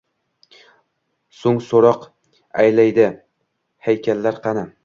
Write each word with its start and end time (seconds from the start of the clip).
So’ng 1.41 1.59
so’roq 1.67 2.09
aylaydi: 2.65 3.09
«Haykallar 3.89 4.43
qani?» 4.49 4.69